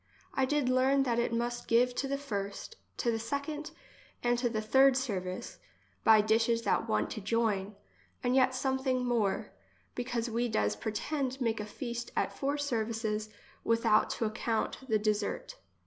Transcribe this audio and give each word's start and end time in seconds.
I 0.33 0.45
did 0.45 0.67
learn 0.67 1.03
that 1.03 1.19
it 1.19 1.31
must 1.31 1.67
give 1.67 1.93
to 1.93 2.07
the 2.07 2.17
first, 2.17 2.75
to 2.97 3.19
second, 3.19 3.69
and 4.23 4.35
to 4.39 4.49
the 4.49 4.59
third 4.59 4.97
service, 4.97 5.59
by 6.03 6.21
dishes 6.21 6.63
that 6.63 6.89
want 6.89 7.11
to 7.11 7.21
join, 7.21 7.75
and 8.23 8.35
yet 8.35 8.55
some 8.55 8.79
thing 8.79 9.05
more; 9.05 9.51
because 9.93 10.27
we 10.27 10.49
does 10.49 10.75
pretend 10.75 11.39
make 11.39 11.59
a 11.59 11.67
feast 11.67 12.09
at 12.15 12.35
four 12.35 12.57
services 12.57 13.29
without 13.63 14.09
to 14.17 14.25
ac 14.25 14.31
count 14.37 14.79
the 14.89 14.97
dessert. 14.97 15.57